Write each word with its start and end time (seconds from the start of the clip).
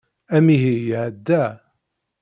Amihi 0.35 0.73
iɛedda. 0.79 1.43